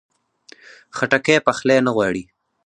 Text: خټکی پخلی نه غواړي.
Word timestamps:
خټکی 0.97 1.35
پخلی 1.45 1.77
نه 1.85 1.91
غواړي. 1.95 2.23